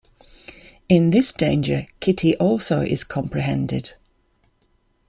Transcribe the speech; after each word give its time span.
In 0.89 1.11
this 1.11 1.31
danger 1.31 1.85
Kitty 1.99 2.35
also 2.37 2.81
is 2.81 3.03
comprehended. 3.03 3.93